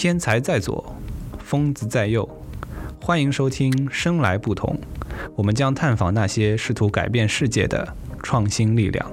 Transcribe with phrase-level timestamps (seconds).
[0.00, 0.94] 天才在左，
[1.40, 2.28] 疯子在右。
[3.02, 4.78] 欢迎收听《生来不同》，
[5.34, 9.10] 我们将探访那些试图改变世界的创新力量。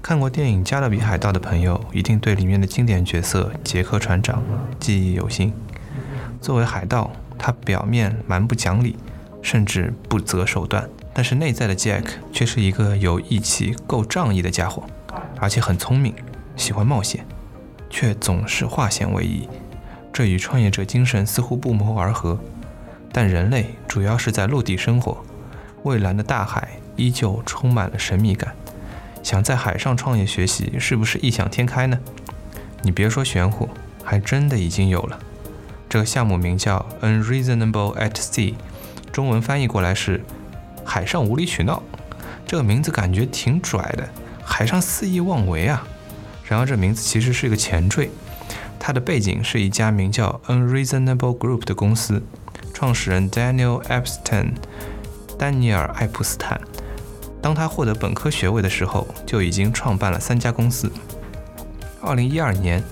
[0.00, 4.40] 看过电影《加勒比海盗》的朋友，一定对里面的经典角色杰克船长
[4.78, 5.52] 记忆犹新。
[6.40, 8.94] 作为海盗，他表面蛮不讲理，
[9.42, 14.84] 甚至不择手段，但是内在的 Jack 却是一个有义气、够仗义的家伙，
[15.40, 16.14] 而且很聪明，
[16.54, 17.26] 喜欢冒险，
[17.92, 19.46] 却总是化险为夷。
[20.12, 22.40] 这与创业者精神似乎不谋而合。
[23.12, 25.22] 但人类主要是在陆地生活，
[25.82, 28.54] 蔚蓝的大海依旧充满了神秘感。
[29.22, 31.98] 想在海上创业学习，是不是异想天开呢？
[32.80, 33.68] 你别说玄乎，
[34.02, 35.18] 还真的已经有了。
[35.88, 38.54] 这个项目名叫 Unreasonable at Sea，
[39.12, 40.24] 中文翻译过来是
[40.84, 41.82] “海上无理取闹”。
[42.46, 44.08] 这个名字感觉挺拽的，
[44.42, 45.86] 海上肆意妄为啊！
[46.52, 48.10] 然而这名字其实是一个前缀，
[48.78, 52.22] 它的背景是一家名叫 Unreasonable Group 的公司，
[52.74, 54.50] 创始人 Daniel Epstein，
[55.38, 56.60] 丹尼尔·艾普斯坦。
[57.40, 60.92] 当他获得本科学位的时候，就已经创办了三家公司。
[62.02, 62.84] 二零一二年，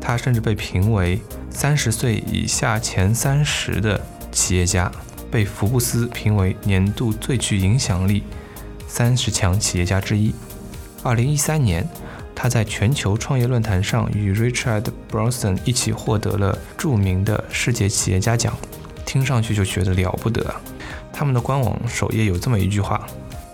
[0.00, 4.00] 他甚至被评为三十岁以下前三十的
[4.30, 4.92] 企业家，
[5.28, 8.22] 被福布斯评为年度最具影响力
[8.86, 10.32] 三十强企业家之一。
[11.02, 11.84] 二零一三年，
[12.36, 18.54] 他在全球创业论坛上与 Richard Branson 一起获得了著名的世界企业家奖，
[19.06, 20.54] 听上去就觉得了不得。
[21.10, 23.04] 他们的官网首页有这么一句话。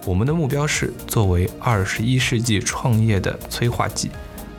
[0.04, 4.10] 我们的目标是作为二十一世纪创业的催化剂，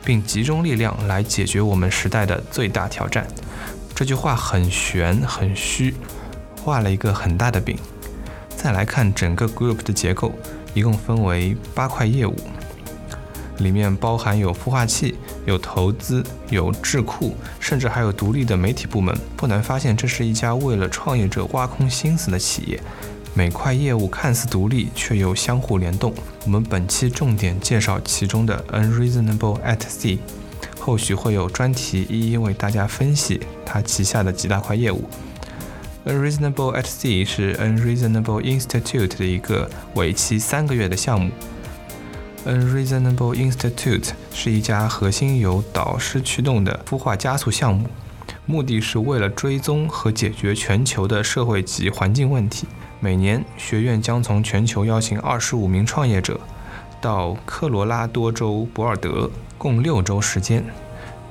[0.02, 3.26] 并集中力量来解决我们时代的最大挑战。
[3.94, 5.94] 这句话很玄很虚，
[6.62, 7.76] 画了一个很大的饼。
[8.56, 10.32] 再来看整个 group 的结构，
[10.72, 12.34] 一共分为八块业务，
[13.58, 15.14] 里面包含有孵化器、
[15.46, 19.16] 有投资、有智库，甚至还有独立的媒体部门。
[19.36, 22.80] 不难发现，这是一家为了创业者挖空心思的企业。
[23.36, 26.14] 每块业务看似独立，却又相互联动。
[26.44, 30.18] 我们本期重点介绍其中的 Unreasonable at Sea，
[30.78, 35.02] 后续会有专题一一为大家分析它旗下的几大块业务。
[36.06, 41.32] Unreasonable at Sea 是 Unreasonable Institute 的一个为期三个月的项目。
[42.46, 47.88] Unreasonable Institute 是一家核心由导师驱动的孵化加速项目，
[48.44, 52.66] 目的是为了追踪和解决全球的社会及环境问题。
[53.00, 56.38] 每年，学院将从全球邀请二十五名创业者
[57.00, 60.62] 到科罗拉多州博尔德，共六周时间。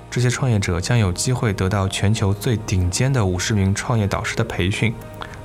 [0.10, 4.94] 这些创业者将有机会得到全球最顶尖的五十名创业导师的培训，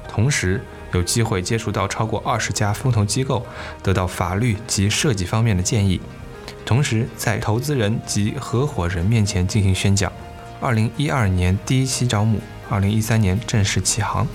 [0.09, 0.63] 同时
[0.93, 3.45] 有机会接触到超过二十家风投机构，
[3.83, 6.01] 得到法律及设计方面的建议，
[6.65, 10.13] 同时在投资人及合伙人面前进行宣讲。
[10.61, 14.27] 二零一二年第一期招募，二零一三年正式起航。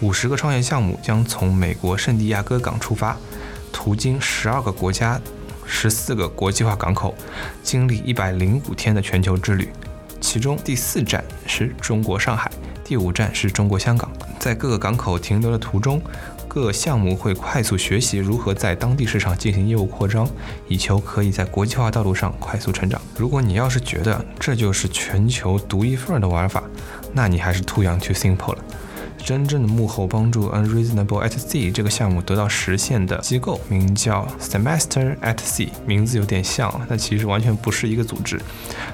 [0.00, 3.16] 五十个创业项目将从美国圣地亚哥港出发，
[3.70, 5.20] 途经十二个国家、
[5.66, 7.14] 十四个国际化港口，
[7.62, 9.68] 经历一百零五天的全球之旅。
[10.18, 12.50] 其中第四站是中国上海，
[12.82, 14.09] 第五站是中国香港。
[14.40, 16.00] 在各个港口停留的途中，
[16.48, 20.26] 各项目会快速学习如何在当地市场进行业务扩张，
[20.66, 22.98] 以求可以在国际化道路上快速成长。
[23.18, 26.64] 如果你要是觉得这就是全球独一份的玩法，
[27.12, 28.64] 那你还是 too young too simple 了。
[29.22, 38.40] 真正的幕后帮助 Unreasonable at Sea 这个项目得到实现的机构，名叫 Semester at Sea，名字有点像，但其实完全不是一个组织。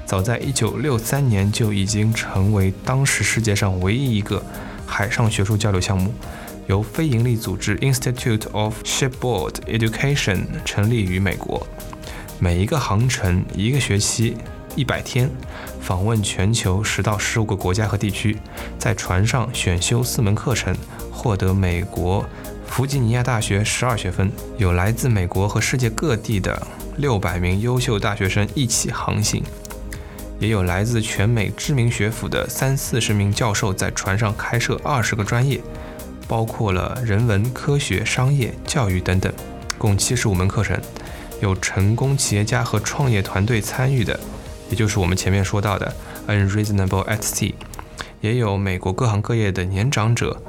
[0.05, 4.43] 早在1963年就已经成为当时世界上唯一一个
[4.87, 6.15] 海上学术交流项目，
[6.67, 11.67] 由非营利组织 Institute of Shipboard Education 成立于美国。
[12.39, 14.37] 每一个航程一个学期。
[14.75, 15.31] 一百天，
[15.81, 18.37] 访问全球十到十五个国家和地区，
[18.79, 20.77] 在船上选修四门课程，
[21.11, 22.23] 获得美国
[22.67, 24.31] 弗吉尼亚大学十二学分。
[24.59, 26.67] 有来自美国和世界各地的
[26.99, 29.43] 六百名优秀大学生一起航行，
[30.39, 35.61] 也有来自全美知名学府的三四十名教授在船上开设二十个专业，
[36.29, 39.33] 包括了人文、科学、商业、教育等等，
[39.79, 40.79] 共七十五门课程，
[41.41, 44.19] 有成功企业家和创业团队参与的。
[44.69, 45.95] 也就是我们前面说到的
[46.27, 47.55] unreasonable at sea，
[48.21, 50.43] 也有美国各行各业的年长者，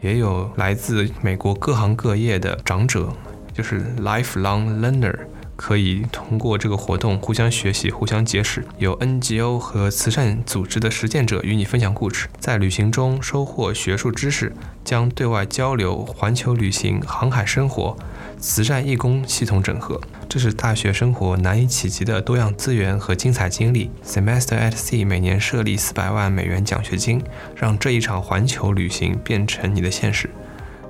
[0.00, 3.12] 也有来自美国各行各业的长者，
[3.52, 5.14] 就是 lifelong learner，
[5.58, 8.64] 可以通过这个活动互相学习、互相结识。
[8.78, 14.52] 有 NGO 和慈善组织的实践者与你分享故事，在旅行中收获学术知识，
[14.84, 17.96] 将对外交流、环球旅行、航海生活。
[18.38, 20.00] 慈善义工系统整合。
[20.28, 23.90] 这是大学生活难以企及的多样资源和精彩经历。
[24.06, 27.20] Semester at Sea 每年设立四百万美元奖学金，
[27.56, 30.30] 让这一场环球旅行变成你的现实。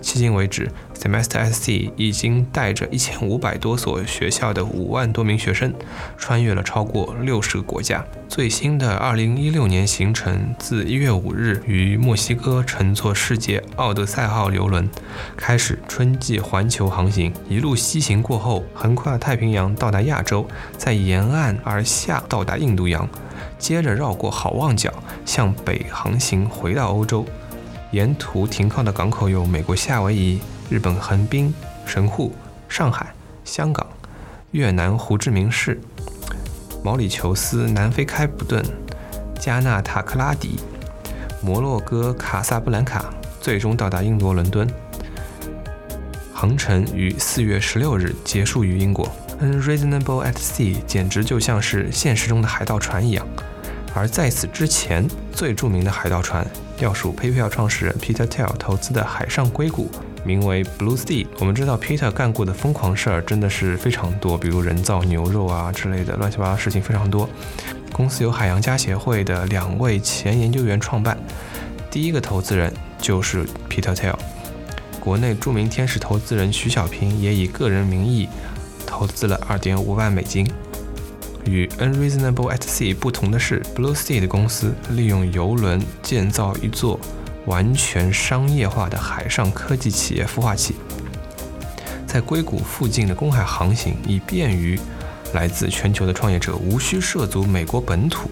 [0.01, 5.73] 迄今为止，Semester Sea 已经带着一千五百多所学校的五万多名学生，
[6.17, 8.05] 穿越了超过六十个国家。
[8.29, 14.89] 最新的二零一六年行程自一月五日于墨西哥乘坐世界奥德赛号游轮，
[15.37, 20.47] 开始春季环球航行，一路西行过后，横跨太平洋到达亚洲，
[20.77, 23.09] 在沿岸而下到达印度洋，
[23.59, 24.93] 接着绕过好望角
[25.25, 27.27] 向北航行回到欧洲。
[27.91, 31.55] 沿途停靠的港口有美国夏威夷、日本横滨、
[31.87, 32.35] 神户、
[32.69, 33.15] 上海、
[33.45, 33.87] 香港、
[34.51, 35.81] 越南胡志明市、
[36.85, 38.63] 毛里求斯、南非开普敦、
[39.41, 40.61] 加纳塔克拉迪、
[41.43, 43.07] 摩洛哥卡萨布兰卡，
[43.41, 44.69] 最终到达英国伦敦。
[46.35, 49.11] 航程于四月十六日结束于英国。
[49.41, 53.27] Unreasonable at Sea 简直就像是现实中的海盗船一样。
[53.95, 56.47] 而在此之前，最著名的海盗船
[56.81, 59.91] 要数 PayPal 创始人 Peter Thiel 投资的海上硅谷，
[60.25, 61.27] 名为 Blue Sea。
[61.39, 67.29] 我们知道 Peter 干过的疯狂事儿真的是非常多，比如人造牛肉啊之类的乱七八糟事情非常多。
[67.93, 71.19] 公司由海洋家协会的两位前研究员创办，
[71.91, 74.15] 第一个投资人就是 Peter Thiel。
[75.01, 78.29] 国内著名天使投资人徐小平也以个人名义
[78.87, 80.47] 投资了2.5万美金。
[81.45, 87.01] 与 Unreasonable at Sea 不同的是，Blue Sea 的公司利用游轮建造一座
[87.47, 90.75] 完全商业化的海上科技企业孵化器，
[92.07, 94.79] 在硅谷附近的公海航行，以便于
[95.33, 98.31] 来自全球的创业者无需涉足美国本土，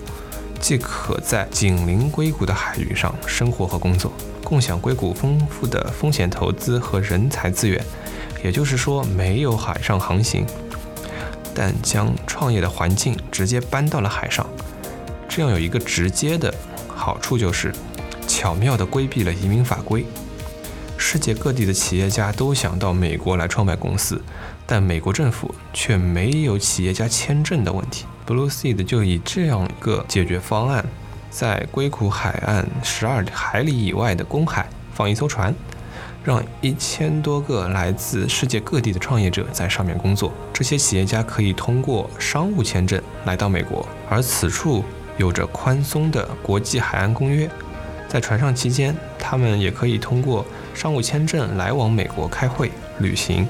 [0.60, 4.12] 即可在紧邻硅谷的海域上生活和工作，
[4.44, 7.82] 共享硅谷丰富的风险投资和人才资源。
[8.44, 10.46] 也就是说，没有海上航行。
[11.58, 14.46] 但将创业的环境直接搬到了海上，
[15.26, 16.54] 这样有一个直接的
[16.86, 17.72] 好处就是，
[18.28, 20.04] 巧妙地规避了移民法规。
[20.98, 24.20] 世界各地的企业家都想到美国来创办公司，
[24.66, 28.04] 但美国政府却没有企业家签证的问题。
[28.26, 30.84] Blue Seed 就以这样一个解决方案，
[31.30, 35.54] 在硅谷海岸十二海里以外的公海放一艘船。
[36.26, 40.32] 让一千多个来自世界各地的创业者在上面工作。
[40.52, 44.82] 这些企业家可以通过商务签证来到美国，而此处
[45.18, 47.48] 有着宽松的国际海岸公约。
[48.08, 50.44] 在船上期间，他们也可以通过
[50.74, 53.46] 商务签证来往美国开会、旅行。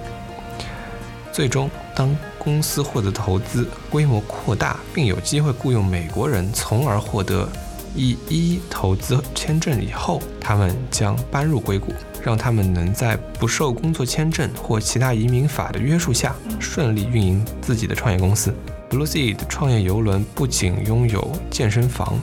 [1.32, 7.48] 最终，当公司获得投资、规模扩大，并有机会雇佣美国人，从而获得
[7.96, 11.94] E1 投资签证以后，他们将搬入硅谷。
[12.26, 18.52] 让他们能在不受工作签证或其他移民法的约束下，顺利运营自己的创业公司。
[18.90, 22.18] Blue Sea 的创业游轮不仅拥有健身房、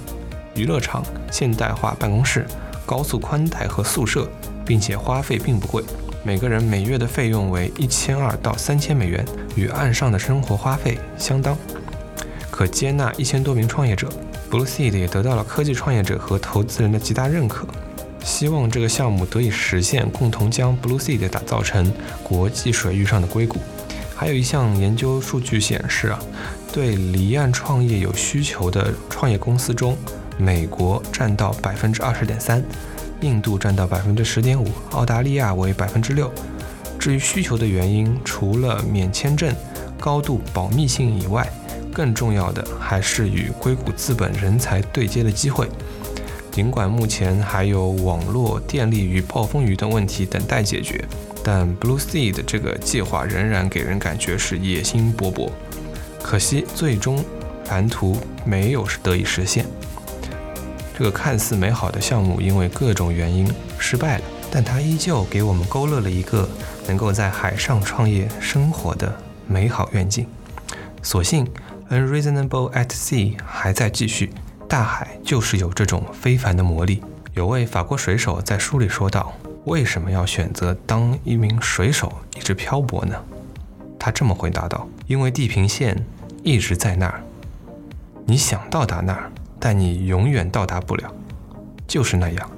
[0.56, 2.46] 娱乐场、现代化办公室、
[2.86, 4.28] 高速宽带和宿舍，
[4.66, 5.82] 并且花费并不贵，
[6.22, 9.26] 每个人每月的费用为一千二到三千美元，
[9.56, 11.58] 与岸上的生活花费相当，
[12.52, 14.10] 可接纳一千多名创业者。
[14.52, 17.66] Blue Sea 也得到了科技创业者和投资人的极大认可。
[18.24, 21.94] 希望这个项目得以实现，共同将 Blue Sea 打造成
[22.24, 23.60] 国际水域上的硅谷。
[24.16, 26.20] 还有一项研究数据显示啊，
[26.72, 29.98] 对离岸创业有需求的创业公司中，
[30.38, 32.64] 美国占到百分之二十点三，
[33.22, 36.32] 印度占到百分之十点五，澳大利亚为百分之六。
[36.98, 39.54] 至于需求的原因，除了免签证、
[40.00, 41.46] 高度保密性以外，
[41.92, 45.68] 更重要的还是与硅谷资本人才对接的机会。
[46.54, 51.04] 尽管目前还有网络、电力与暴风雨等问题等待解决，
[51.44, 55.50] 但 Blue Sea 的这个计划仍然给人感觉是野心勃勃。
[56.22, 57.26] 可惜，最终
[57.70, 59.66] 蓝图没有得以实现。
[60.96, 66.48] 这个看似美好的项目因为各种原因失败了，但它依旧给我们勾勒了一个
[66.86, 69.12] 能够在海上创业生活的
[69.48, 70.28] 美好愿景。
[71.02, 71.48] 所幸
[71.90, 74.30] ，Unreasonable at Sea 还在继续。
[74.74, 77.04] 大海就是有这种非凡的魔力。
[77.36, 79.32] 有位法国水手在书里说道
[79.66, 83.16] ：“为什么要选择当一名水手，一直漂泊呢？”
[84.00, 86.04] 他这么回答道：“因为地平线
[86.42, 87.22] 一直在那儿，
[88.26, 91.14] 你想到达那儿，但你永远到达不了，
[91.88, 92.52] 就是那样，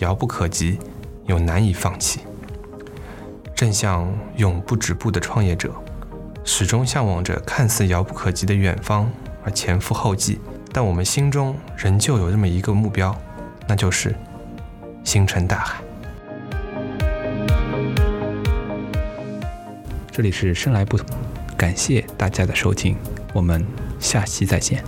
[0.00, 0.78] 遥不可及，
[1.24, 2.20] 又难以放弃。
[3.54, 5.72] 正像永不止步的创业者，
[6.44, 9.10] 始终向往着看似遥不可及的远方，
[9.42, 10.38] 而前赴后继。”
[10.76, 13.18] 但我们心中仍旧有这么一个目标，
[13.66, 14.14] 那就是
[15.04, 15.82] 星辰大海。
[20.12, 21.06] 这里是生来不同，
[21.56, 22.94] 感谢大家的收听，
[23.32, 23.64] 我们
[23.98, 24.84] 下期再见。